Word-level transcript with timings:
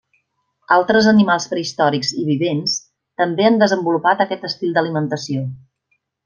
Altres 0.75 1.09
animals 1.11 1.45
prehistòrics 1.51 2.13
i 2.23 2.25
vivents 2.29 2.79
també 3.23 3.47
han 3.51 3.61
desenvolupat 3.65 4.25
aquest 4.27 4.49
estil 4.51 4.75
d'alimentació. 4.79 5.47